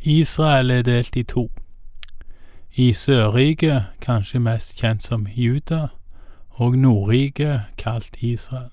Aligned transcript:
Israel 0.00 0.70
er 0.70 0.82
delt 0.82 1.16
i 1.16 1.22
to. 1.22 1.50
I 2.74 2.92
Sørriket, 2.92 3.84
kanskje 4.00 4.40
mest 4.40 4.76
kjent 4.76 5.02
som 5.02 5.26
Juda, 5.26 5.88
og 6.50 6.78
Nordriket, 6.78 7.60
kalt 7.78 8.16
Israel. 8.20 8.70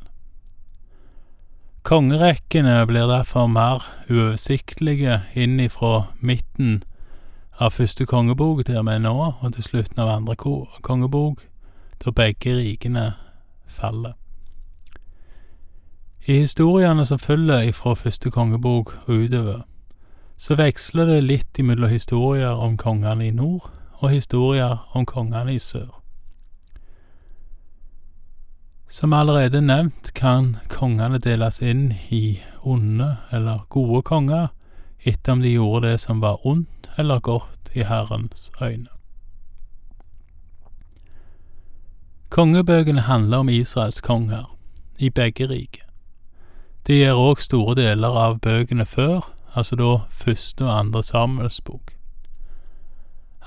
Kongerekkene 1.84 2.86
blir 2.88 3.08
derfor 3.08 3.48
mer 3.48 3.84
uoversiktlige 4.10 5.22
inn 5.36 5.60
ifra 5.60 6.06
midten 6.20 6.84
av 7.60 7.76
første 7.76 8.06
kongebok, 8.06 8.64
der 8.68 8.84
vi 8.84 8.96
er 8.96 9.04
nå, 9.04 9.16
og 9.42 9.54
til 9.54 9.64
slutten 9.64 10.00
av 10.00 10.12
andre 10.14 10.36
kongebok, 10.82 11.44
da 12.06 12.12
begge 12.12 12.56
rikene 12.56 13.14
faller. 13.68 14.14
I 16.28 16.40
historiene 16.46 17.06
som 17.06 17.20
følger 17.20 17.68
ifra 17.68 17.94
første 18.00 18.32
kongebok 18.32 18.96
og 19.06 19.26
utover, 19.26 19.62
så 20.44 20.58
veksler 20.60 21.08
det 21.08 21.22
litt 21.24 21.60
imellom 21.60 21.88
historier 21.88 22.60
om 22.60 22.74
kongene 22.76 23.30
i 23.30 23.32
nord 23.32 23.70
og 24.02 24.10
historier 24.12 24.82
om 24.92 25.06
kongene 25.08 25.54
i 25.56 25.60
sør. 25.62 25.88
Som 28.92 29.14
allerede 29.16 29.62
nevnt 29.64 30.12
kan 30.18 30.58
kongene 30.70 31.22
deles 31.24 31.62
inn 31.64 31.94
i 32.12 32.42
onde 32.60 33.08
eller 33.32 33.64
gode 33.72 34.02
konger, 34.04 34.50
etter 35.08 35.32
om 35.32 35.44
de 35.46 35.54
gjorde 35.54 35.88
det 35.88 36.02
som 36.04 36.20
var 36.20 36.44
ondt 36.48 36.90
eller 37.00 37.24
godt 37.24 37.72
i 37.74 37.86
Herrens 37.88 38.52
øyne. 38.62 38.92
Kongebøkene 42.30 43.06
handler 43.08 43.46
om 43.46 43.50
Israels 43.50 44.02
konger, 44.02 44.50
i 45.00 45.10
begge 45.10 45.48
riker. 45.48 45.88
Det 46.88 47.00
gjør 47.00 47.22
òg 47.30 47.42
store 47.42 47.76
deler 47.80 48.20
av 48.20 48.40
bøkene 48.44 48.86
før, 48.86 49.24
altså 49.56 49.76
da 49.76 49.98
første 50.10 50.66
og 50.66 50.80
andre 50.80 51.04
Samuels 51.04 51.62
bok. 51.62 51.94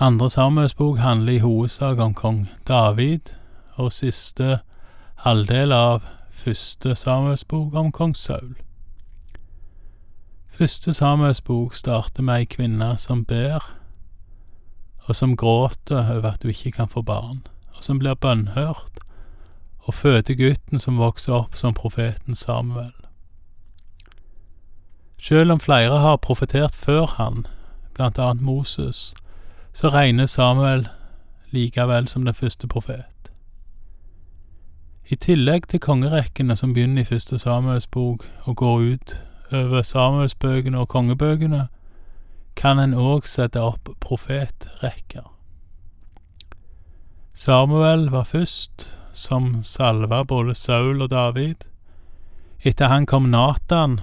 Andre 0.00 0.30
Samuels 0.30 0.74
bok 0.74 0.98
handler 0.98 1.32
i 1.32 1.38
hovedsak 1.38 1.98
om 1.98 2.14
kong 2.14 2.48
David, 2.68 3.20
og 3.74 3.92
siste 3.92 4.58
halvdel 5.24 5.72
av 5.72 6.02
første 6.30 6.94
Samuels 6.94 7.44
bok 7.44 7.74
om 7.74 7.92
kong 7.92 8.16
Saul. 8.16 8.56
Første 10.50 10.92
Samuels 10.94 11.40
bok 11.40 11.74
starter 11.74 12.22
med 12.22 12.42
ei 12.42 12.44
kvinne 12.44 12.94
som 12.98 13.24
ber, 13.24 13.72
og 15.04 15.16
som 15.16 15.36
gråter 15.36 16.16
over 16.16 16.30
at 16.30 16.42
hun 16.42 16.50
ikke 16.50 16.70
kan 16.70 16.88
få 16.88 17.02
barn, 17.02 17.42
og 17.76 17.84
som 17.84 17.98
blir 17.98 18.14
bønnhørt, 18.14 19.00
og 19.78 19.94
føder 19.94 20.34
gutten 20.34 20.80
som 20.80 20.98
vokser 20.98 21.32
opp 21.32 21.54
som 21.54 21.74
profeten 21.74 22.34
Samuel. 22.34 23.05
Selv 25.18 25.52
om 25.52 25.60
flere 25.60 25.98
har 25.98 26.16
profetert 26.16 26.74
før 26.74 27.06
han, 27.06 27.46
blant 27.94 28.18
annet 28.18 28.42
Moses, 28.42 29.14
så 29.72 29.88
regner 29.88 30.26
Samuel 30.26 30.88
likevel 31.50 32.08
som 32.08 32.24
den 32.24 32.34
første 32.34 32.68
profet. 32.68 33.04
I 35.08 35.14
tillegg 35.14 35.68
til 35.68 35.80
kongerekkene 35.80 36.56
som 36.56 36.72
begynner 36.74 37.02
i 37.02 37.06
første 37.06 37.38
Samuels 37.38 37.86
bok 37.86 38.26
og 38.44 38.56
går 38.56 38.78
ut 38.78 39.14
over 39.52 39.82
Samuelsbøkene 39.82 40.78
og 40.78 40.88
kongebøkene, 40.88 41.68
kan 42.56 42.78
en 42.78 42.94
òg 42.94 43.28
sette 43.28 43.60
opp 43.60 43.92
profetrekker. 44.00 45.28
Samuel 47.34 48.08
var 48.10 48.24
først, 48.24 48.88
som 49.12 49.62
salva 49.62 50.22
både 50.24 50.54
Saul 50.54 51.02
og 51.02 51.10
David. 51.10 51.68
Etter 52.64 52.88
han 52.88 53.06
kom 53.06 53.28
Natan, 53.30 54.00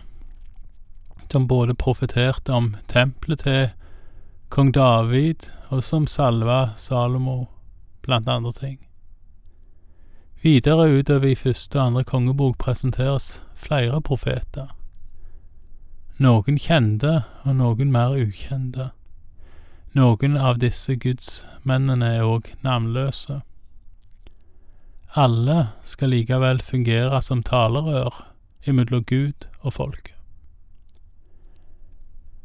som 1.34 1.48
både 1.48 1.74
profeterte 1.74 2.54
om 2.54 2.76
tempelet 2.88 3.42
til 3.42 3.70
kong 4.54 4.70
David, 4.74 5.50
og 5.74 5.82
som 5.84 6.06
salva 6.08 6.76
Salomo, 6.78 7.48
blant 8.06 8.30
andre 8.30 8.52
ting. 8.54 8.78
Videre 10.44 10.92
utover 11.00 11.32
i 11.32 11.36
første 11.36 11.80
og 11.80 11.86
andre 11.86 12.04
kongebok 12.04 12.60
presenteres 12.62 13.42
flere 13.58 14.02
profeter. 14.02 14.76
Noen 16.22 16.62
kjente 16.62 17.24
og 17.44 17.56
noen 17.58 17.90
mer 17.92 18.14
ukjente. 18.14 18.92
Noen 19.98 20.38
av 20.38 20.62
disse 20.62 21.00
gudsmennene 21.02 22.14
er 22.20 22.30
òg 22.30 22.54
navnløse. 22.62 23.42
Alle 25.18 25.60
skal 25.86 26.14
likevel 26.14 26.62
fungere 26.62 27.22
som 27.26 27.42
talerør 27.42 28.22
imellom 28.70 29.06
Gud 29.10 29.50
og 29.62 29.74
folket. 29.74 30.13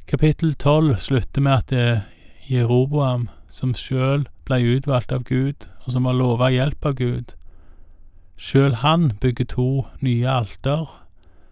Kapittel 0.09 0.55
tolv 0.55 0.97
slutter 0.97 1.43
med 1.45 1.53
at 1.53 1.69
det 1.69 1.81
er 1.85 1.99
Jeroboam 2.49 3.27
som 3.53 3.75
sjøl 3.77 4.23
ble 4.49 4.57
utvalgt 4.65 5.11
av 5.13 5.27
Gud, 5.29 5.67
og 5.85 5.93
som 5.93 6.07
har 6.09 6.17
lova 6.17 6.49
hjelp 6.49 6.87
av 6.89 6.95
Gud. 6.97 7.35
Sjøl 8.41 8.79
han 8.81 9.11
bygger 9.21 9.51
to 9.53 9.67
nye 10.01 10.31
alter 10.33 10.87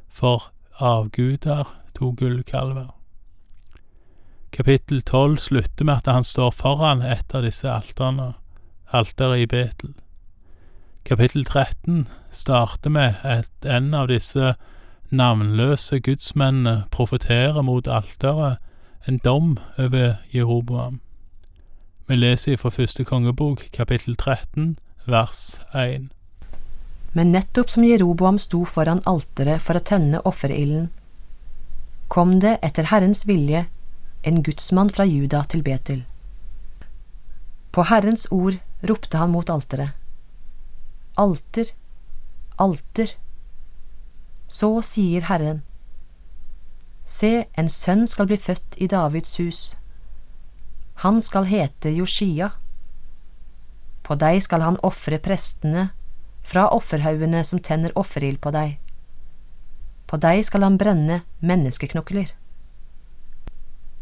for 0.09 0.47
avguder, 0.81 1.69
to 1.93 2.15
gullkalver. 2.17 2.95
Kapittel 4.57 5.03
tolv 5.05 5.37
slutter 5.37 5.85
med 5.85 6.01
at 6.01 6.09
han 6.15 6.25
står 6.25 6.55
foran 6.57 7.05
et 7.05 7.37
av 7.37 7.45
disse 7.45 7.69
alterne, 7.69 8.31
alteret 8.89 9.43
i 9.45 9.51
Betel. 9.53 9.93
Kapittel 11.05 11.45
13 11.45 12.07
starter 12.33 12.89
med 12.89 13.21
at 13.21 13.69
en 13.69 13.93
av 13.93 14.09
disse 14.09 14.55
navnløse 15.11 16.01
gudsmennene 16.01 16.85
profeterer 16.91 17.63
mot 17.63 17.89
alteret 17.89 18.59
en 19.09 19.19
dom 19.25 19.57
over 19.79 20.17
Jeroboam. 20.35 21.01
Vi 22.07 22.17
leser 22.17 22.57
fra 22.57 22.71
første 22.71 23.05
kongebok, 23.05 23.65
kapittel 23.73 24.17
13, 24.17 24.77
vers 25.07 25.61
1. 25.75 26.09
Men 27.15 27.33
nettopp 27.33 27.71
som 27.71 27.87
Jeroboam 27.87 28.39
sto 28.39 28.65
foran 28.69 29.03
alteret 29.07 29.63
for 29.63 29.79
å 29.79 29.83
tenne 29.83 30.21
offerilden, 30.29 30.91
kom 32.09 32.39
det 32.43 32.59
etter 32.63 32.91
Herrens 32.91 33.25
vilje 33.27 33.65
en 34.27 34.43
gudsmann 34.43 34.91
fra 34.91 35.07
Juda 35.07 35.43
til 35.51 35.63
Betel. 35.67 36.05
På 37.73 37.87
Herrens 37.91 38.27
ord 38.31 38.59
ropte 38.87 39.19
han 39.19 39.33
mot 39.35 39.51
alteret. 39.51 39.95
Alter, 41.17 41.71
alter, 42.63 43.15
så 44.47 44.71
sier 44.83 45.27
Herren, 45.31 45.63
Se, 47.07 47.47
en 47.55 47.69
sønn 47.71 48.03
skal 48.11 48.27
bli 48.27 48.37
født 48.37 48.75
i 48.83 48.89
Davids 48.91 49.37
hus. 49.39 49.61
Han 51.07 51.21
skal 51.23 51.47
hete 51.47 51.93
Joshia. 51.95 52.49
På 54.03 54.17
deg 54.19 54.41
skal 54.43 54.65
han 54.67 54.81
ofre 54.83 55.21
prestene 55.23 55.91
fra 56.47 56.67
offerhaugene 56.75 57.45
som 57.47 57.63
tenner 57.63 57.95
offerild 57.95 58.41
på 58.43 58.51
deg. 58.55 58.75
På 60.11 60.19
deg 60.19 60.43
skal 60.47 60.67
han 60.67 60.79
brenne 60.83 61.21
menneskeknokler. 61.39 62.35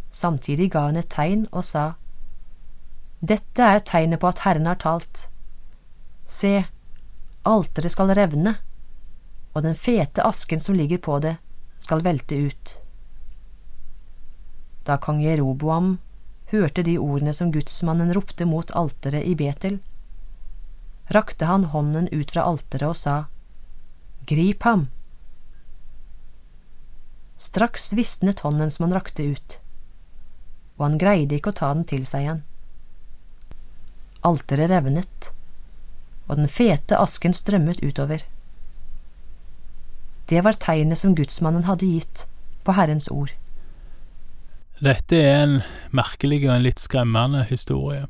Samtidig 0.08 0.70
ga 0.72 0.86
han 0.88 1.00
et 1.00 1.12
tegn 1.12 1.44
og 1.52 1.64
sa, 1.68 1.94
Dette 3.20 3.68
er 3.68 3.84
tegnet 3.84 4.20
på 4.20 4.28
at 4.32 4.44
Herren 4.44 4.68
har 4.68 4.80
talt. 4.80 5.28
Se, 6.24 6.64
alteret 7.44 7.92
skal 7.92 8.12
revne 8.16 8.58
og 9.54 9.62
den 9.62 9.76
fete 9.78 10.24
asken 10.26 10.60
som 10.60 10.74
ligger 10.74 10.98
på 10.98 11.18
det, 11.22 11.36
skal 11.78 12.02
velte 12.02 12.36
ut. 12.36 12.78
Da 14.84 14.98
kong 15.00 15.22
Jeroboam 15.22 15.98
hørte 16.52 16.82
de 16.82 16.98
ordene 16.98 17.32
som 17.32 17.52
gudsmannen 17.54 18.12
ropte 18.14 18.44
mot 18.48 18.70
alteret 18.76 19.24
i 19.24 19.34
Betel, 19.38 19.78
rakte 21.14 21.46
han 21.48 21.68
hånden 21.72 22.08
ut 22.12 22.34
fra 22.34 22.44
alteret 22.50 22.90
og 22.90 22.98
sa, 22.98 23.16
Grip 24.26 24.64
ham! 24.64 24.88
Straks 27.36 27.92
visnet 27.92 28.40
hånden 28.40 28.70
som 28.70 28.86
han 28.86 28.96
rakte 28.96 29.24
ut, 29.34 29.58
og 30.76 30.86
han 30.88 30.98
greide 30.98 31.38
ikke 31.38 31.52
å 31.52 31.58
ta 31.60 31.72
den 31.74 31.84
til 31.88 32.06
seg 32.08 32.26
igjen. 32.26 32.44
Alteret 34.24 34.70
revnet, 34.72 35.32
og 36.28 36.38
den 36.40 36.48
fete 36.48 36.96
asken 36.96 37.36
strømmet 37.36 37.82
utover. 37.84 38.24
Det 40.28 40.44
var 40.44 40.52
tegnet 40.52 40.98
som 40.98 41.14
gudsmannen 41.14 41.64
hadde 41.64 41.86
gitt 41.86 42.26
på 42.64 42.72
Herrens 42.72 43.08
ord. 43.08 43.32
Dette 44.80 45.16
er 45.16 45.42
en 45.44 45.58
merkelig 45.94 46.42
og 46.48 46.56
en 46.56 46.64
litt 46.64 46.80
skremmende 46.80 47.44
historie. 47.48 48.06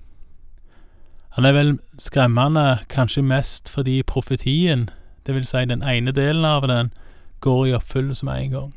Han 1.35 1.45
er 1.45 1.53
vel 1.53 1.73
skremmende 1.99 2.79
kanskje 2.89 3.25
mest 3.27 3.69
fordi 3.69 4.03
profetien, 4.07 4.89
det 5.27 5.35
vil 5.35 5.47
si 5.47 5.65
den 5.67 5.83
ene 5.83 6.13
delen 6.15 6.45
av 6.45 6.69
den, 6.71 6.93
går 7.41 7.67
i 7.67 7.75
oppfyllelse 7.75 8.25
med 8.25 8.43
en 8.43 8.51
gang. 8.51 8.73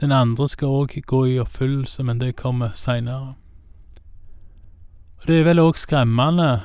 Den 0.00 0.12
andre 0.12 0.48
skal 0.48 0.68
òg 0.68 0.94
gå 1.06 1.24
i 1.26 1.38
oppfyllelse, 1.38 2.02
men 2.02 2.20
det 2.20 2.36
kommer 2.36 2.72
seinere. 2.74 3.34
Det 5.26 5.40
er 5.40 5.44
vel 5.46 5.60
òg 5.62 5.78
skremmende 5.78 6.62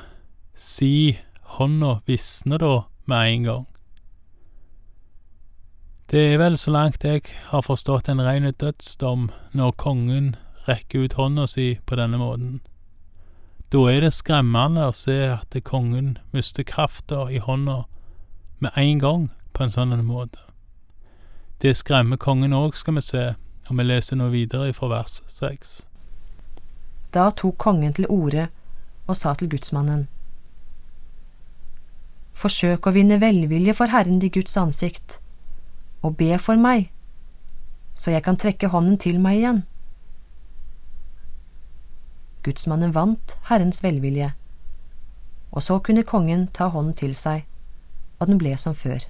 si 0.58 1.18
hånda 1.58 2.00
visner 2.06 2.58
da 2.58 2.72
med 3.06 3.34
en 3.34 3.42
gang. 3.42 3.66
Det 6.10 6.20
er 6.32 6.38
vel, 6.40 6.54
så 6.56 6.72
langt 6.72 7.04
jeg 7.04 7.20
har 7.50 7.60
forstått, 7.66 8.06
en 8.08 8.22
ren 8.24 8.48
dødsdom 8.48 9.26
når 9.52 9.74
kongen 9.76 10.30
rekker 10.64 11.04
ut 11.04 11.18
hånda 11.18 11.44
si 11.52 11.66
på 11.84 11.98
denne 12.00 12.16
måten. 12.16 12.62
Da 13.68 13.82
er 13.92 14.00
det 14.00 14.14
skremmende 14.16 14.86
å 14.88 14.94
se 14.96 15.18
at 15.34 15.58
kongen 15.68 16.14
mister 16.32 16.64
krafta 16.64 17.26
i 17.28 17.42
hånda 17.44 17.82
med 18.64 18.80
en 18.80 19.04
gang 19.04 19.28
på 19.52 19.66
en 19.66 19.74
sånn 19.76 19.92
måte. 20.08 20.40
Det 21.60 21.76
skremmer 21.76 22.16
kongen 22.16 22.56
òg, 22.56 22.72
skal 22.72 22.96
vi 22.96 23.04
se, 23.04 23.26
og 23.68 23.76
vi 23.76 23.84
leser 23.84 24.16
nå 24.16 24.30
videre 24.32 24.72
fra 24.72 24.88
vers 24.88 25.20
seks. 25.28 25.82
Da 27.12 27.28
tok 27.36 27.60
kongen 27.60 27.92
til 27.92 28.08
orde 28.08 28.48
og 29.04 29.16
sa 29.20 29.36
til 29.36 29.52
gudsmannen. 29.52 30.06
Forsøk 32.32 32.88
å 32.88 32.96
vinne 32.96 33.20
velvilje 33.20 33.76
for 33.76 33.92
Herren 33.92 34.22
i 34.24 34.32
Guds 34.32 34.56
ansikt, 34.56 35.18
og 36.02 36.16
be 36.16 36.38
for 36.38 36.60
meg, 36.60 36.90
så 37.94 38.14
jeg 38.14 38.22
kan 38.22 38.38
trekke 38.38 38.70
hånden 38.70 38.98
til 38.98 39.18
meg 39.20 39.40
igjen. 39.40 39.62
Gudsmannen 42.46 42.94
vant 42.94 43.36
Herrens 43.48 43.82
velvilje, 43.82 44.32
og 45.50 45.62
så 45.62 45.78
kunne 45.82 46.06
kongen 46.06 46.46
ta 46.54 46.68
hånden 46.70 46.94
til 46.94 47.14
seg, 47.18 47.44
og 48.18 48.30
den 48.30 48.38
ble 48.38 48.54
som 48.56 48.76
før. 48.78 49.02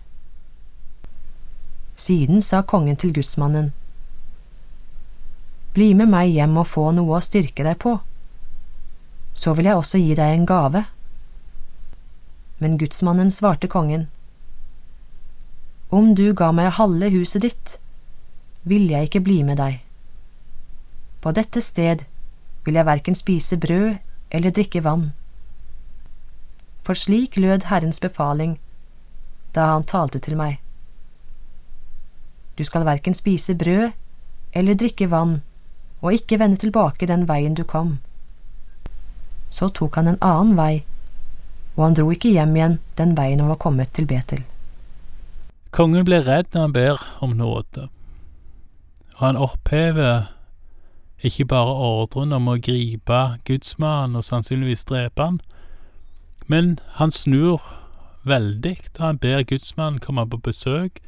Siden 1.98 2.42
sa 2.42 2.62
kongen 2.62 2.96
til 2.96 3.12
gudsmannen, 3.12 3.72
Bli 5.76 5.92
med 5.94 6.08
meg 6.10 6.32
hjem 6.32 6.56
og 6.58 6.66
få 6.66 6.88
noe 6.96 7.18
å 7.18 7.22
styrke 7.22 7.62
deg 7.62 7.76
på, 7.78 7.98
så 9.36 9.52
vil 9.54 9.68
jeg 9.68 9.78
også 9.78 10.00
gi 10.00 10.14
deg 10.18 10.34
en 10.34 10.46
gave. 10.48 10.80
Men 12.58 12.78
gudsmannen 12.80 13.30
svarte 13.30 13.68
kongen, 13.70 14.08
Om 15.90 16.14
du 16.14 16.34
ga 16.36 16.50
meg 16.52 16.74
halve 16.76 17.08
huset 17.14 17.42
ditt, 17.46 17.78
ville 18.68 18.92
jeg 18.92 19.08
ikke 19.08 19.24
bli 19.24 19.38
med 19.42 19.56
deg. 19.56 19.78
På 21.24 21.32
dette 21.32 21.62
sted 21.64 22.04
vil 22.66 22.76
jeg 22.76 22.88
verken 22.88 23.16
spise 23.16 23.56
brød 23.56 23.96
eller 24.30 24.52
drikke 24.52 24.82
vann. 24.84 25.12
For 26.84 26.92
slik 26.92 27.38
lød 27.40 27.70
Herrens 27.70 28.00
befaling 28.04 28.58
da 29.56 29.70
han 29.72 29.86
talte 29.88 30.20
til 30.20 30.36
meg. 30.36 30.58
Du 32.60 32.64
skal 32.68 32.84
verken 32.84 33.16
spise 33.16 33.56
brød 33.56 33.96
eller 34.52 34.76
drikke 34.76 35.08
vann, 35.08 35.40
og 36.02 36.12
ikke 36.12 36.38
vende 36.38 36.60
tilbake 36.60 37.08
den 37.08 37.24
veien 37.28 37.56
du 37.56 37.64
kom. 37.64 37.96
Så 39.50 39.70
tok 39.72 39.96
han 39.96 40.12
en 40.12 40.20
annen 40.20 40.52
vei, 40.58 40.84
og 41.76 41.84
han 41.86 41.96
dro 41.96 42.12
ikke 42.12 42.34
hjem 42.36 42.56
igjen 42.56 42.78
den 43.00 43.16
veien 43.16 43.40
han 43.40 43.48
var 43.48 43.62
kommet 43.62 43.96
til 43.96 44.06
Betel. 44.06 44.44
Kongen 45.70 46.04
blir 46.04 46.24
redd 46.24 46.54
når 46.54 46.60
han 46.60 46.72
ber 46.72 47.02
om 47.20 47.36
nåde, 47.36 47.88
og 49.18 49.26
han 49.26 49.36
opphever 49.36 50.30
ikke 51.18 51.44
bare 51.50 51.74
ordren 51.74 52.32
om 52.32 52.48
å 52.48 52.56
gripe 52.62 53.18
gudsmannen 53.44 54.16
og 54.16 54.24
sannsynligvis 54.24 54.86
drepe 54.88 55.22
han, 55.22 55.40
men 56.46 56.78
han 56.98 57.10
snur 57.12 57.60
veldig 58.24 58.76
da 58.96 59.10
han 59.10 59.18
ber 59.18 59.42
gudsmannen 59.42 60.00
komme 60.00 60.24
på 60.30 60.40
besøk 60.48 61.02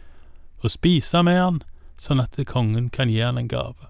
og 0.61 0.71
spise 0.71 1.23
med 1.25 1.39
han, 1.41 1.63
sånn 2.01 2.21
at 2.21 2.37
kongen 2.49 2.91
kan 2.93 3.09
gi 3.09 3.23
han 3.23 3.39
en 3.39 3.49
gave. 3.49 3.89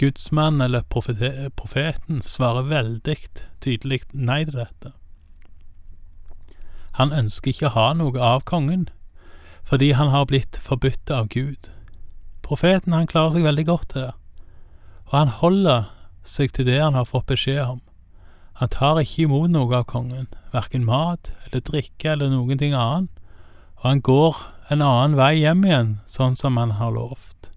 Gudsmannen 0.00 0.64
eller 0.64 0.86
profeten 0.88 2.22
svarer 2.24 2.70
veldig 2.70 3.16
tydelig 3.60 4.00
nei 4.12 4.44
til 4.46 4.56
dette. 4.62 4.94
Han 6.96 7.12
ønsker 7.12 7.52
ikke 7.52 7.68
å 7.68 7.74
ha 7.76 7.90
noe 7.96 8.16
av 8.16 8.46
kongen, 8.48 8.88
fordi 9.64 9.92
han 9.98 10.08
har 10.08 10.26
blitt 10.26 10.56
forbudt 10.56 11.10
av 11.10 11.28
Gud. 11.28 11.70
Profeten 12.42 12.92
han 12.92 13.06
klarer 13.10 13.36
seg 13.36 13.46
veldig 13.46 13.66
godt 13.68 13.94
her 13.98 14.14
og 15.10 15.18
han 15.18 15.32
holder 15.40 15.88
seg 16.26 16.52
til 16.54 16.68
det 16.68 16.78
han 16.78 16.94
har 16.94 17.08
fått 17.08 17.26
beskjed 17.30 17.62
om. 17.64 17.80
Han 18.62 18.70
tar 18.70 19.00
ikke 19.02 19.24
imot 19.24 19.50
noe 19.50 19.80
av 19.80 19.88
kongen, 19.90 20.28
verken 20.54 20.84
mat 20.86 21.32
eller 21.46 21.64
drikke 21.66 22.12
eller 22.12 22.30
noen 22.30 22.60
ting 22.60 22.76
annet, 22.76 23.10
og 23.80 23.86
han 23.88 24.02
går 24.06 24.36
en 24.70 24.84
annen 24.84 25.16
vei 25.18 25.32
hjem 25.40 25.64
igjen, 25.66 25.94
sånn 26.06 26.36
som 26.38 26.60
han 26.60 26.76
har 26.78 26.92
lovt. 26.94 27.50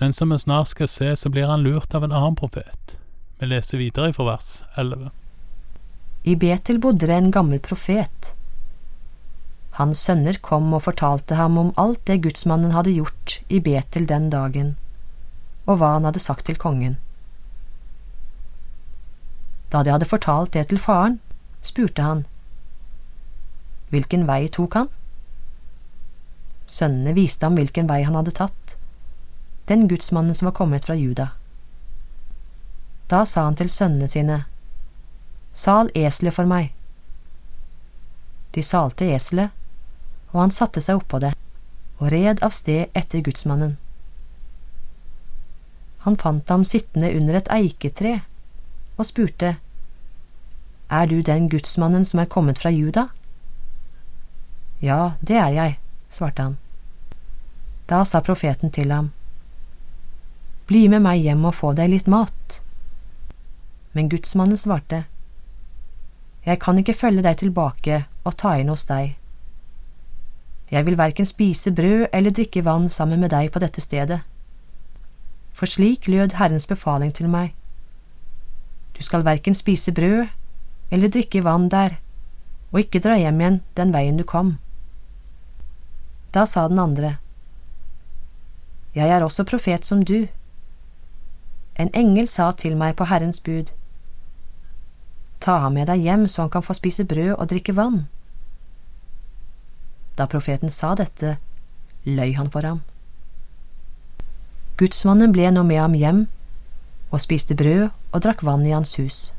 Men 0.00 0.14
som 0.16 0.32
vi 0.32 0.38
snart 0.40 0.70
skal 0.70 0.88
se, 0.88 1.10
så 1.16 1.30
blir 1.30 1.50
han 1.50 1.66
lurt 1.66 1.94
av 1.94 2.06
en 2.06 2.14
annen 2.14 2.38
profet. 2.38 2.96
Vi 3.40 3.50
leser 3.50 3.82
videre 3.82 4.14
fra 4.16 4.30
vers 4.30 4.62
11. 4.80 5.10
I 6.24 6.38
Betel 6.40 6.80
bodde 6.80 7.10
det 7.10 7.18
en 7.18 7.34
gammel 7.34 7.60
profet. 7.60 8.32
Hans 9.74 9.98
sønner 10.06 10.38
kom 10.38 10.72
og 10.76 10.84
fortalte 10.86 11.34
ham 11.34 11.58
om 11.58 11.74
alt 11.80 12.04
det 12.06 12.22
gudsmannen 12.22 12.74
hadde 12.76 12.94
gjort 12.94 13.40
i 13.48 13.58
Betel 13.60 14.06
den 14.06 14.30
dagen 14.30 14.74
og 15.66 15.80
hva 15.80 15.94
han 15.96 16.06
hadde 16.08 16.22
sagt 16.22 16.46
til 16.48 16.58
kongen. 16.60 16.98
Da 19.72 19.82
de 19.82 19.92
hadde 19.94 20.08
fortalt 20.08 20.52
det 20.54 20.68
til 20.70 20.78
faren, 20.78 21.18
spurte 21.64 22.04
han. 22.04 22.24
Hvilken 23.90 24.26
vei 24.28 24.46
tok 24.52 24.76
han? 24.78 24.90
Sønnene 26.66 27.14
viste 27.16 27.46
ham 27.46 27.56
hvilken 27.58 27.88
vei 27.88 28.02
han 28.04 28.16
hadde 28.18 28.36
tatt, 28.36 28.76
den 29.68 29.88
gudsmannen 29.88 30.36
som 30.36 30.50
var 30.50 30.56
kommet 30.56 30.86
fra 30.86 30.96
Juda. 30.96 31.30
Da 33.08 33.24
sa 33.28 33.46
han 33.48 33.56
til 33.56 33.72
sønnene 33.72 34.08
sine, 34.08 34.44
Sal 35.54 35.90
eselet 35.94 36.34
for 36.34 36.50
meg. 36.50 36.72
De 38.56 38.62
salte 38.62 39.06
eselet, 39.14 39.52
og 40.34 40.40
han 40.42 40.52
satte 40.52 40.82
seg 40.82 40.98
oppå 40.98 41.22
det, 41.22 41.32
og 42.02 42.10
red 42.12 42.42
av 42.42 42.52
sted 42.52 42.90
etter 42.98 43.22
gudsmannen. 43.24 43.76
Han 46.04 46.18
fant 46.20 46.50
ham 46.52 46.66
sittende 46.68 47.14
under 47.16 47.38
et 47.38 47.48
eiketre 47.54 48.18
og 48.98 49.06
spurte, 49.08 49.56
Er 50.90 51.06
du 51.06 51.22
den 51.22 51.48
gudsmannen 51.48 52.04
som 52.04 52.20
er 52.20 52.28
kommet 52.28 52.58
fra 52.60 52.70
Juda? 52.70 53.06
Ja, 54.82 55.14
det 55.22 55.38
er 55.40 55.54
jeg, 55.54 55.78
svarte 56.10 56.42
han. 56.42 56.58
Da 57.88 58.04
sa 58.04 58.20
profeten 58.20 58.70
til 58.70 58.92
ham, 58.92 59.12
Bli 60.66 60.88
med 60.88 61.02
meg 61.04 61.20
hjem 61.20 61.44
og 61.44 61.54
få 61.54 61.72
deg 61.76 61.90
litt 61.92 62.06
mat. 62.08 62.60
Men 63.92 64.08
gudsmannen 64.08 64.56
svarte, 64.56 65.04
Jeg 66.44 66.60
kan 66.60 66.78
ikke 66.78 66.94
følge 66.94 67.22
deg 67.22 67.38
tilbake 67.40 68.04
og 68.24 68.36
ta 68.36 68.58
inn 68.60 68.68
hos 68.68 68.84
deg. 68.84 69.16
Jeg 70.74 70.86
vil 70.86 70.98
verken 70.98 71.26
spise 71.28 71.70
brød 71.70 72.08
eller 72.12 72.34
drikke 72.34 72.64
vann 72.66 72.90
sammen 72.90 73.22
med 73.22 73.30
deg 73.30 73.52
på 73.54 73.62
dette 73.62 73.80
stedet 73.84 74.24
for 75.54 75.66
slik 75.66 76.08
lød 76.08 76.34
Herrens 76.34 76.66
befaling 76.66 77.14
til 77.14 77.28
meg. 77.30 77.54
Du 78.98 79.02
skal 79.02 79.24
verken 79.24 79.54
spise 79.54 79.92
brød 79.92 80.26
eller 80.90 81.08
drikke 81.08 81.44
vann 81.44 81.68
der, 81.70 81.96
og 82.72 82.80
ikke 82.80 83.00
dra 83.00 83.14
hjem 83.18 83.40
igjen 83.40 83.60
den 83.76 83.94
veien 83.94 84.18
du 84.18 84.24
kom. 84.24 84.58
Da 86.34 86.44
sa 86.44 86.68
den 86.68 86.78
andre, 86.78 87.16
Jeg 88.94 89.10
er 89.10 89.22
også 89.22 89.44
profet 89.44 89.86
som 89.86 90.04
du. 90.04 90.26
En 91.78 91.90
engel 91.94 92.28
sa 92.28 92.52
til 92.52 92.76
meg 92.76 92.96
på 92.96 93.04
Herrens 93.04 93.40
bud, 93.40 93.72
Ta 95.40 95.58
ham 95.58 95.74
med 95.74 95.86
deg 95.86 96.00
hjem 96.00 96.28
så 96.28 96.42
han 96.42 96.50
kan 96.50 96.62
få 96.62 96.72
spise 96.72 97.04
brød 97.04 97.34
og 97.34 97.48
drikke 97.48 97.76
vann. 97.76 98.06
Da 100.18 100.26
profeten 100.26 100.70
sa 100.70 100.94
dette, 100.94 101.36
løy 102.04 102.34
han 102.36 102.50
for 102.50 102.66
ham. 102.66 102.82
Gudsmannen 104.78 105.32
ble 105.32 105.50
nå 105.50 105.62
med 105.62 105.78
ham 105.78 105.94
hjem 105.94 106.24
og 107.10 107.22
spiste 107.22 107.54
brød 107.54 107.88
og 108.12 108.22
drakk 108.22 108.42
vann 108.42 108.66
i 108.66 108.74
hans 108.74 108.96
hus. 108.98 109.34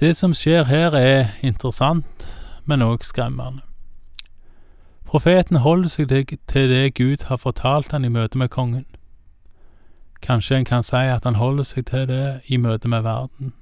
Det 0.00 0.16
som 0.16 0.34
skjer 0.36 0.66
her 0.68 0.92
er 0.96 1.32
interessant, 1.40 2.26
men 2.64 2.84
òg 2.84 3.04
skremmende. 3.04 3.62
Profeten 5.06 5.56
holder 5.56 5.88
seg 5.88 6.10
til 6.50 6.68
det 6.68 6.94
Gud 6.98 7.24
har 7.30 7.38
fortalt 7.40 7.92
han 7.92 8.04
i 8.04 8.12
møte 8.12 8.38
med 8.38 8.50
kongen. 8.50 8.84
Kanskje 10.22 10.56
en 10.56 10.64
kan 10.64 10.82
si 10.82 10.96
at 10.96 11.24
han 11.24 11.38
holder 11.38 11.64
seg 11.64 11.86
til 11.86 12.08
det 12.08 12.40
i 12.48 12.56
møte 12.56 12.88
med 12.88 13.06
verden. 13.06 13.52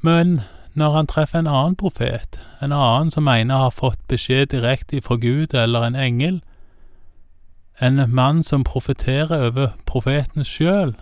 Men 0.00 0.40
når 0.76 0.92
han 0.92 1.06
treffer 1.06 1.38
en 1.38 1.46
annen 1.46 1.76
profet, 1.76 2.36
en 2.62 2.72
annen 2.72 3.10
som 3.10 3.24
mener 3.24 3.56
har 3.56 3.72
fått 3.72 4.00
beskjed 4.08 4.50
direkte 4.52 5.00
fra 5.00 5.16
Gud 5.16 5.54
eller 5.54 5.86
en 5.86 5.96
engel, 5.96 6.42
en 7.80 8.14
mann 8.14 8.42
som 8.42 8.64
profeterer 8.64 9.48
over 9.48 9.72
profeten 9.86 10.44
sjøl, 10.44 10.92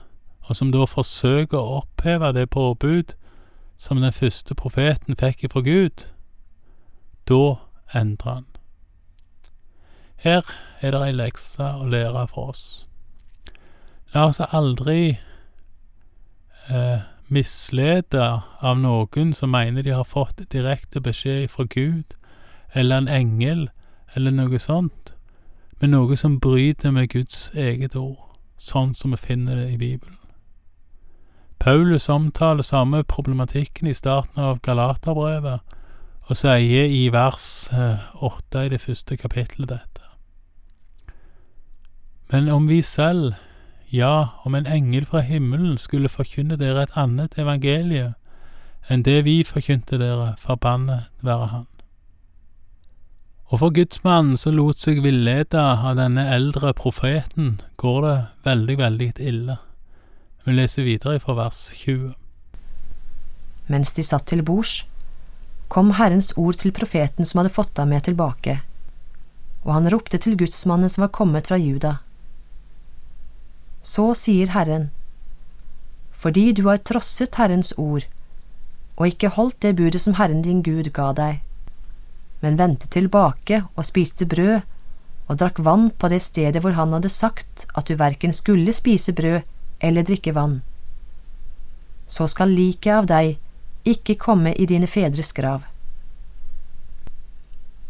og 0.47 0.57
som 0.57 0.71
da 0.71 0.87
forsøker 0.87 1.59
å 1.59 1.81
oppheve 1.83 2.33
det 2.37 2.51
påbud 2.55 3.17
som 3.79 4.01
den 4.01 4.13
første 4.13 4.55
profeten 4.55 5.19
fikk 5.19 5.45
ifra 5.45 5.63
Gud, 5.67 6.07
da 7.29 7.57
endrer 7.95 8.35
han. 8.35 8.47
Her 10.25 10.47
er 10.81 10.95
det 10.95 11.03
ei 11.03 11.17
lekse 11.17 11.67
å 11.81 11.89
lære 11.91 12.29
for 12.31 12.55
oss. 12.55 12.85
La 14.15 14.29
oss 14.29 14.39
aldri 14.41 15.17
eh, 16.71 17.03
mislede 17.29 18.43
av 18.61 18.79
noen 18.79 19.33
som 19.33 19.51
mener 19.51 19.83
de 19.83 19.95
har 19.95 20.05
fått 20.05 20.43
direkte 20.53 21.01
beskjed 21.01 21.49
fra 21.51 21.65
Gud, 21.65 22.17
eller 22.75 22.99
en 22.99 23.09
engel, 23.09 23.69
eller 24.15 24.31
noe 24.35 24.59
sånt, 24.59 25.15
men 25.81 25.95
noe 25.95 26.17
som 26.17 26.41
bryter 26.41 26.91
med 26.91 27.11
Guds 27.11 27.51
eget 27.55 27.97
ord, 27.97 28.21
sånn 28.57 28.95
som 28.95 29.15
vi 29.15 29.21
finner 29.21 29.57
det 29.57 29.73
i 29.73 29.81
Bibelen. 29.81 30.19
Paulus 31.59 32.09
omtaler 32.09 32.63
samme 32.63 33.05
problematikken 33.09 33.89
i 33.89 33.95
starten 33.95 34.43
av 34.43 34.61
Galaterbrevet, 34.61 35.61
og 36.25 36.37
sier 36.37 36.89
i 36.89 37.09
vers 37.13 37.69
eh, 37.73 38.01
åtte 38.25 38.65
i 38.65 38.71
det 38.73 38.81
første 38.81 39.17
kapittelet 39.17 39.71
dette. 39.73 40.05
Men 42.33 42.49
om 42.49 42.69
vi 42.69 42.83
selv, 42.83 43.35
ja, 43.95 44.29
om 44.43 44.55
en 44.55 44.67
engel 44.67 45.07
fra 45.07 45.21
himmelen 45.23 45.79
skulle 45.79 46.11
forkynne 46.11 46.59
dere 46.59 46.83
et 46.83 46.97
annet 46.99 47.37
evangelie 47.39 48.15
enn 48.91 49.05
det 49.07 49.21
vi 49.25 49.39
forkynte 49.47 49.97
dere, 50.01 50.35
forbannet 50.41 51.07
være 51.25 51.47
han. 51.53 51.69
Og 53.53 53.61
for 53.61 53.75
gudsmannen 53.77 54.37
som 54.41 54.57
lot 54.57 54.81
seg 54.83 54.99
villede 55.05 55.61
av 55.61 55.95
denne 55.97 56.25
eldre 56.35 56.73
profeten, 56.77 57.61
går 57.81 57.99
det 58.05 58.17
veldig, 58.49 58.77
veldig 58.81 59.09
ille. 59.23 59.57
Vi 60.45 60.57
leser 60.57 60.85
videre 60.85 61.21
fra 61.23 61.37
vers 61.39 61.61
20. 61.79 62.13
Mens 63.73 63.95
de 63.97 64.05
satt 64.05 64.27
til 64.29 64.43
bords, 64.45 64.83
kom 65.73 65.95
Herrens 65.97 66.35
ord 66.37 66.59
til 66.61 66.75
profeten 66.77 67.25
som 67.25 67.41
hadde 67.41 67.55
fått 67.55 67.79
ham 67.81 67.95
med 67.95 68.05
tilbake, 68.05 68.59
og 69.65 69.71
han 69.79 69.89
ropte 69.93 70.21
til 70.21 70.37
gudsmannen 70.37 70.93
som 70.93 71.07
var 71.07 71.15
kommet 71.15 71.49
fra 71.49 71.57
Juda. 71.57 72.01
Så 73.85 74.15
sier 74.17 74.49
Herren, 74.55 74.89
fordi 76.11 76.53
du 76.57 76.65
har 76.71 76.81
trosset 76.81 77.37
Herrens 77.37 77.75
ord 77.77 78.07
og 78.95 79.11
ikke 79.11 79.35
holdt 79.37 79.59
det 79.61 79.75
budet 79.77 80.01
som 80.01 80.15
Herren 80.17 80.41
din 80.45 80.63
Gud 80.65 80.89
ga 80.97 81.11
deg, 81.13 81.43
men 82.41 82.57
vendte 82.57 82.89
tilbake 82.89 83.65
og 83.75 83.85
spiste 83.85 84.25
brød 84.31 84.63
og 85.29 85.41
drakk 85.41 85.61
vann 85.67 85.91
på 85.91 86.09
det 86.13 86.23
stedet 86.25 86.63
hvor 86.65 86.79
han 86.79 86.95
hadde 86.97 87.13
sagt 87.13 87.67
at 87.75 87.91
du 87.91 87.99
verken 88.01 88.33
skulle 88.33 88.73
spise 88.73 89.13
brød 89.13 89.43
eller 89.85 90.07
drikke 90.07 90.33
vann. 90.37 90.63
Så 92.09 92.29
skal 92.33 92.57
liket 92.57 92.93
av 92.95 93.11
deg 93.11 93.37
ikke 93.85 94.17
komme 94.21 94.55
i 94.55 94.69
dine 94.71 94.89
fedres 94.89 95.33
grav. 95.37 95.65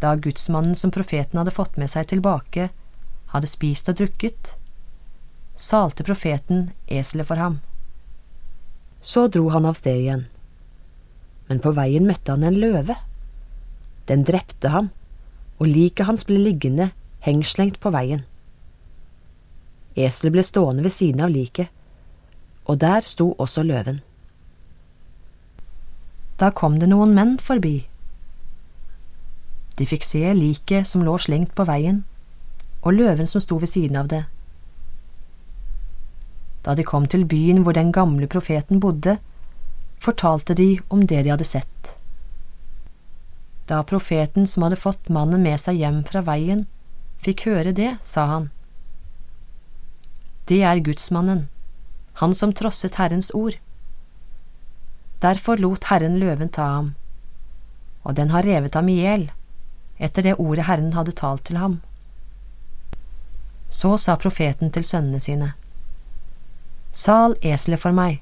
Da 0.02 0.16
gudsmannen 0.18 0.74
som 0.74 0.90
profeten 0.90 1.38
hadde 1.38 1.54
fått 1.54 1.78
med 1.78 1.90
seg 1.90 2.10
tilbake, 2.10 2.68
hadde 3.30 3.50
spist 3.50 3.90
og 3.90 3.98
drukket, 4.02 4.56
salte 5.56 6.04
profeten 6.04 6.70
eselet 6.86 7.28
for 7.28 7.40
ham. 7.40 7.60
Så 9.00 9.28
dro 9.28 9.48
han 9.52 9.66
av 9.68 9.76
sted 9.78 10.00
igjen 10.00 10.24
men 11.48 11.60
på 11.60 11.72
veien 11.76 12.06
møtte 12.08 12.34
han 12.34 12.44
en 12.46 12.58
løve. 12.58 12.96
Den 14.08 14.24
drepte 14.24 14.70
ham, 14.72 14.90
og 15.60 15.70
liket 15.70 16.08
hans 16.08 16.24
ble 16.28 16.40
liggende 16.40 16.90
hengslengt 17.24 17.80
på 17.80 17.92
veien. 17.94 18.24
Eselet 19.94 20.34
ble 20.34 20.44
stående 20.44 20.84
ved 20.84 20.92
siden 20.92 21.22
av 21.24 21.32
liket, 21.32 21.70
og 22.64 22.80
der 22.80 23.04
sto 23.06 23.32
også 23.38 23.62
løven. 23.62 24.00
Da 26.40 26.50
kom 26.50 26.80
det 26.80 26.88
noen 26.90 27.14
menn 27.14 27.36
forbi. 27.38 27.84
De 29.78 29.86
fikk 29.86 30.04
se 30.06 30.22
liket 30.34 30.88
som 30.88 31.04
lå 31.06 31.14
slengt 31.22 31.54
på 31.54 31.66
veien, 31.68 32.02
og 32.82 32.96
løven 32.96 33.28
som 33.30 33.42
sto 33.42 33.60
ved 33.60 33.70
siden 33.70 34.00
av 34.00 34.10
det. 34.10 34.24
Da 36.64 36.74
de 36.74 36.84
kom 36.86 37.06
til 37.10 37.26
byen 37.28 37.62
hvor 37.64 37.76
den 37.76 37.92
gamle 37.92 38.26
profeten 38.30 38.80
bodde, 38.80 39.18
fortalte 40.00 40.56
de 40.56 40.78
om 40.88 41.04
det 41.06 41.22
de 41.24 41.32
hadde 41.32 41.48
sett. 41.48 41.94
Da 43.68 43.82
profeten 43.88 44.46
som 44.46 44.64
hadde 44.66 44.80
fått 44.80 45.08
mannen 45.08 45.44
med 45.44 45.60
seg 45.60 45.80
hjem 45.80 46.02
fra 46.08 46.20
veien, 46.24 46.66
fikk 47.24 47.46
høre 47.48 47.72
det, 47.76 47.94
sa 48.04 48.26
han. 48.32 48.50
Det 50.48 50.60
er 50.60 50.82
gudsmannen, 50.84 51.46
han 52.20 52.34
som 52.36 52.52
trosset 52.52 52.98
Herrens 53.00 53.30
ord. 53.34 53.56
Derfor 55.24 55.56
lot 55.56 55.88
Herren 55.88 56.18
løven 56.20 56.52
ta 56.52 56.66
ham, 56.74 56.92
og 58.04 58.16
den 58.20 58.34
har 58.34 58.44
revet 58.44 58.76
ham 58.76 58.90
i 58.92 58.98
hjel, 59.00 59.30
etter 59.96 60.26
det 60.26 60.36
ordet 60.36 60.68
Herren 60.68 60.92
hadde 60.92 61.16
talt 61.16 61.46
til 61.48 61.56
ham. 61.56 61.78
Så 63.72 63.96
sa 63.98 64.18
profeten 64.20 64.68
til 64.70 64.84
sønnene 64.84 65.22
sine, 65.24 65.54
Sal 66.94 67.34
eselet 67.42 67.82
for 67.82 67.90
meg. 67.90 68.20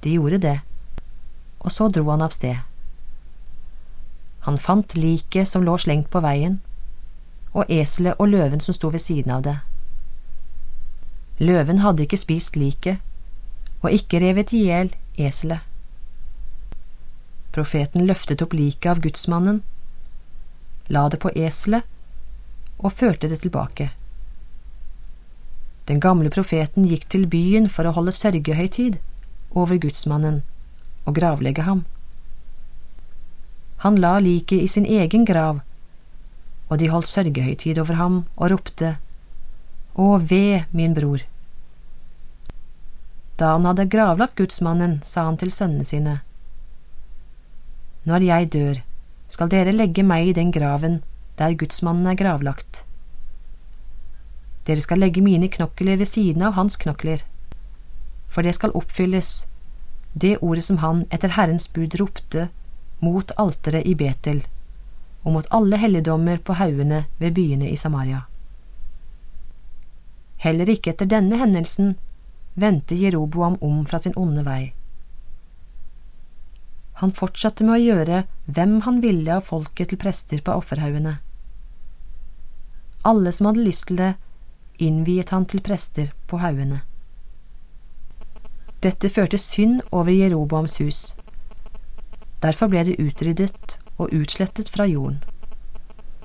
De 0.00 0.14
gjorde 0.16 0.38
det, 0.40 0.56
og 1.60 1.72
så 1.74 1.90
dro 1.92 2.06
han 2.08 2.24
av 2.24 2.32
sted. 2.32 2.56
Han 4.48 4.56
fant 4.56 4.96
liket 4.96 5.48
som 5.48 5.66
lå 5.66 5.76
slengt 5.76 6.08
på 6.08 6.22
veien, 6.24 6.62
og 7.52 7.68
eselet 7.68 8.16
og 8.16 8.32
løven 8.32 8.64
som 8.64 8.72
sto 8.72 8.88
ved 8.88 9.04
siden 9.04 9.34
av 9.36 9.44
det. 9.44 9.58
Løven 11.44 11.84
hadde 11.84 12.06
ikke 12.06 12.22
spist 12.24 12.56
liket, 12.56 13.04
og 13.84 13.92
ikke 13.92 14.22
revet 14.24 14.56
i 14.56 14.64
hjel 14.70 14.94
eselet. 15.20 15.60
Profeten 17.52 18.08
løftet 18.08 18.40
opp 18.40 18.56
liket 18.56 18.94
av 18.94 19.04
gudsmannen, 19.04 19.60
la 20.88 21.08
det 21.12 21.20
på 21.20 21.36
eselet 21.36 21.84
og 22.80 22.94
førte 22.96 23.28
det 23.28 23.42
tilbake. 23.44 23.90
Den 25.90 25.98
gamle 25.98 26.30
profeten 26.30 26.84
gikk 26.86 27.08
til 27.10 27.24
byen 27.26 27.66
for 27.66 27.88
å 27.88 27.94
holde 27.96 28.14
sørgehøytid 28.14 29.00
over 29.58 29.80
gudsmannen 29.82 30.36
og 31.02 31.16
gravlegge 31.16 31.64
ham. 31.66 31.80
Han 33.82 33.96
la 33.98 34.12
liket 34.22 34.62
i 34.62 34.68
sin 34.70 34.86
egen 34.86 35.24
grav, 35.26 35.64
og 36.68 36.78
de 36.78 36.90
holdt 36.92 37.10
sørgehøytid 37.10 37.80
over 37.82 37.98
ham 37.98 38.20
og 38.36 38.52
ropte, 38.52 38.98
Å, 39.98 40.06
ved, 40.22 40.70
min 40.70 40.94
bror! 40.94 41.24
Da 43.40 43.56
han 43.56 43.66
hadde 43.66 43.88
gravlagt 43.90 44.38
gudsmannen, 44.38 45.00
sa 45.02 45.24
han 45.26 45.40
til 45.40 45.50
sønnene 45.50 45.88
sine, 45.88 46.20
Når 48.06 48.28
jeg 48.28 48.50
dør, 48.54 48.82
skal 49.26 49.50
dere 49.50 49.74
legge 49.74 50.06
meg 50.06 50.30
i 50.30 50.36
den 50.38 50.54
graven 50.54 51.00
der 51.40 51.58
gudsmannen 51.58 52.06
er 52.12 52.20
gravlagt. 52.20 52.69
Dere 54.70 54.86
skal 54.86 55.02
legge 55.02 55.24
mine 55.24 55.50
knokler 55.50 55.98
ved 55.98 56.06
siden 56.06 56.46
av 56.46 56.54
hans 56.54 56.78
knokler 56.78 57.26
for 58.30 58.46
det 58.46 58.54
skal 58.54 58.74
oppfylles, 58.78 59.46
det 60.12 60.38
ordet 60.38 60.64
som 60.64 60.78
han 60.78 61.04
etter 61.10 61.34
Herrens 61.34 61.68
bud 61.74 61.94
ropte 62.00 62.48
mot 63.02 63.32
alteret 63.36 63.86
i 63.86 63.94
Betel 63.98 64.44
og 65.22 65.34
mot 65.34 65.48
alle 65.54 65.78
helligdommer 65.80 66.38
på 66.38 66.56
haugene 66.56 67.04
ved 67.18 67.34
byene 67.36 67.68
i 67.70 67.76
Samaria. 67.76 68.22
Heller 70.40 70.70
ikke 70.72 70.94
etter 70.94 71.10
denne 71.10 71.36
hendelsen 71.36 71.96
vendte 72.54 72.96
Jeroboam 72.96 73.58
om 73.60 73.82
fra 73.86 74.00
sin 74.00 74.16
onde 74.16 74.44
vei. 74.46 74.72
Han 77.02 77.12
fortsatte 77.16 77.64
med 77.64 77.76
å 77.76 77.82
gjøre 77.82 78.22
hvem 78.46 78.80
han 78.86 79.02
ville 79.04 79.36
av 79.36 79.46
folket 79.48 79.92
til 79.92 80.00
prester 80.00 80.40
på 80.44 80.56
offerhaugene. 80.56 81.18
Alle 83.04 83.32
som 83.32 83.48
hadde 83.48 83.64
lyst 83.64 83.88
til 83.88 84.00
det, 84.00 84.14
innviet 84.80 85.30
han 85.30 85.46
til 85.46 85.60
prester 85.60 86.10
på 86.26 86.40
haugene. 86.40 86.80
Dette 88.82 89.10
førte 89.12 89.38
synd 89.38 89.82
over 89.92 90.12
Jeroboams 90.12 90.78
hus. 90.80 91.00
Derfor 92.42 92.70
ble 92.72 92.84
det 92.88 92.96
utryddet 92.98 93.76
og 93.98 94.08
utslettet 94.16 94.70
fra 94.72 94.86
jorden. 94.88 95.20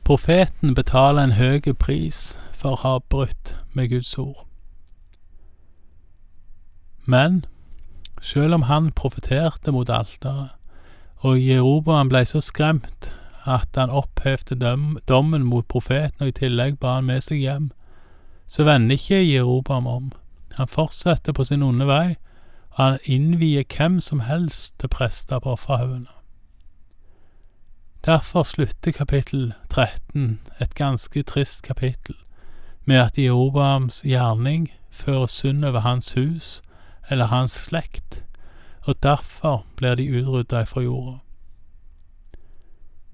Profeten 0.06 0.76
betaler 0.76 1.24
en 1.24 1.36
høy 1.36 1.60
pris 1.80 2.38
for 2.54 2.76
å 2.76 2.82
ha 2.84 3.00
brutt 3.10 3.56
med 3.74 3.90
Guds 3.90 4.18
ord. 4.18 4.46
Men 7.06 7.44
selv 8.22 8.54
om 8.54 8.70
han 8.70 8.92
profeterte 8.92 9.72
mot 9.72 9.90
alteret, 9.90 10.56
og 11.26 11.42
Jeroboam 11.42 12.10
ble 12.10 12.24
så 12.26 12.42
skremt 12.42 13.12
at 13.46 13.78
han 13.78 13.90
opphevde 13.94 14.58
dommen 15.08 15.46
mot 15.46 15.68
profeten 15.68 16.26
og 16.26 16.32
i 16.32 16.38
tillegg 16.40 16.80
ba 16.82 16.98
han 16.98 17.10
med 17.10 17.24
seg 17.26 17.42
hjem, 17.42 17.72
så 18.48 18.64
vender 18.64 18.96
ikke 18.96 19.34
Jeroboam 19.34 19.88
om. 19.88 20.12
Han 20.58 20.68
fortsetter 20.68 21.34
på 21.34 21.44
sin 21.44 21.64
onde 21.64 21.88
vei 21.88 22.16
og 22.76 22.84
han 22.84 23.00
innvier 23.04 23.64
hvem 23.78 24.00
som 24.00 24.20
helst 24.20 24.76
til 24.80 24.92
prester 24.92 25.40
på 25.40 25.56
offerhaugene. 25.56 26.12
Derfor 28.06 28.44
slutter 28.44 28.92
kapittel 28.92 29.54
13, 29.70 30.40
et 30.62 30.76
ganske 30.76 31.24
trist 31.24 31.64
kapittel, 31.64 32.16
med 32.86 32.96
at 32.96 33.18
Jeroboams 33.18 34.02
gjerning 34.02 34.72
fører 34.92 35.26
synd 35.26 35.66
over 35.66 35.80
hans 35.80 36.14
hus 36.14 36.62
eller 37.10 37.26
hans 37.26 37.52
slekt, 37.52 38.24
og 38.82 38.96
derfor 39.04 39.66
blir 39.76 39.96
de 39.96 40.12
utrydda 40.20 40.64
fra 40.64 40.82
jorda. 40.82 41.18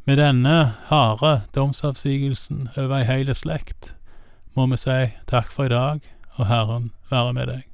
Med 0.06 0.18
denne 0.18 0.74
harde 0.90 1.42
domsavsigelsen 1.56 2.70
over 2.78 2.98
ei 2.98 3.06
heil 3.06 3.36
slekt 3.36 3.96
må 4.56 4.68
vi 4.68 4.80
si 4.80 4.98
takk 5.32 5.52
for 5.54 5.70
i 5.70 5.72
dag, 5.72 6.08
og 6.36 6.48
Herren 6.50 6.92
være 7.12 7.34
med 7.38 7.52
deg. 7.52 7.68